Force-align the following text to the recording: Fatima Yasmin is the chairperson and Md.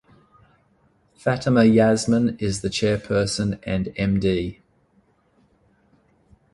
Fatima 1.13 1.63
Yasmin 1.63 2.35
is 2.39 2.61
the 2.61 2.69
chairperson 2.69 3.59
and 3.63 3.85
Md. 3.99 4.59